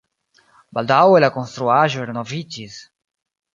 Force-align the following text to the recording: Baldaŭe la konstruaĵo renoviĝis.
Baldaŭe 0.77 1.19
la 1.25 1.29
konstruaĵo 1.37 2.09
renoviĝis. 2.13 2.83